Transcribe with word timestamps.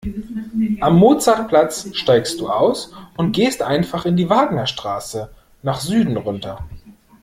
Am 0.79 0.97
Mozartplatz 0.97 1.89
steigst 1.95 2.39
du 2.39 2.49
aus 2.49 2.91
und 3.17 3.33
gehst 3.33 3.61
einfach 3.61 4.03
die 4.09 4.31
Wagnerstraße 4.31 5.29
nach 5.61 5.79
Süden 5.79 6.17
runter. 6.17 6.67